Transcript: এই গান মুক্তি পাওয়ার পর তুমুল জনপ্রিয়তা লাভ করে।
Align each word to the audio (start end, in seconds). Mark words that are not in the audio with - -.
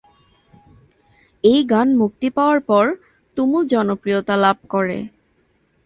এই 1.43 1.59
গান 1.71 1.87
মুক্তি 1.97 2.27
পাওয়ার 2.37 2.59
পর 2.69 2.85
তুমুল 3.37 3.63
জনপ্রিয়তা 3.73 4.35
লাভ 4.43 4.57
করে। 4.73 4.97